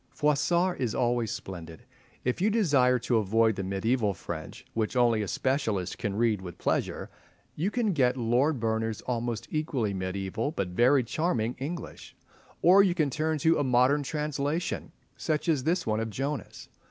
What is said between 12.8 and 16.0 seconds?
you can turn to a modern translation, such as this one